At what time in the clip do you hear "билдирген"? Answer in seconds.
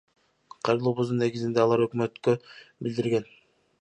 2.87-3.29